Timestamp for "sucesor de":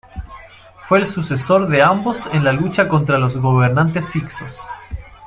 1.05-1.83